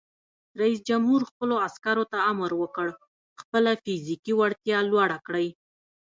[0.61, 2.87] رئیس جمهور خپلو عسکرو ته امر وکړ؛
[3.41, 5.47] خپله فزیکي وړتیا لوړه کړئ!